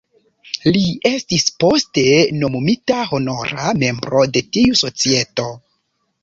[0.75, 0.79] Li
[1.09, 2.05] estis poste
[2.37, 5.47] nomumita honora membro de tiu Societo.